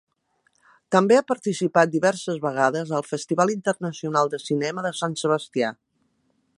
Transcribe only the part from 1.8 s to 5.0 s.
diverses vegades al Festival Internacional de Cinema de